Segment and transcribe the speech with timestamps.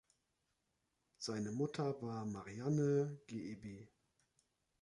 [1.19, 3.63] Seine Mutter war Marianne, geb.